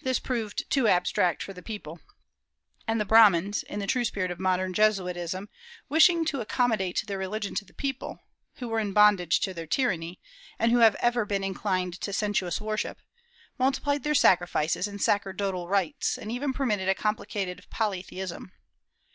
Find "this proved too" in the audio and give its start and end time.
0.00-0.88